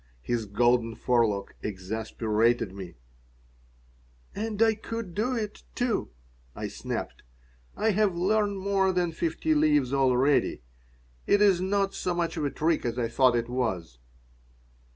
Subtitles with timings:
[0.23, 2.95] His golden forelock exasperated me
[4.33, 6.09] "And I could do it, too,"
[6.55, 7.21] I snapped.
[7.77, 10.63] "I have learned more than fifty leaves already.
[11.27, 13.99] It is not so much of a trick as I thought it was."